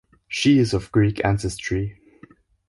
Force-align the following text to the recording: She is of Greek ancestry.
She 0.27 0.57
is 0.57 0.73
of 0.73 0.91
Greek 0.91 1.23
ancestry. 1.23 2.01